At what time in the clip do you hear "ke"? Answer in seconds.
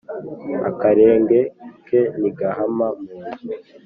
1.87-1.99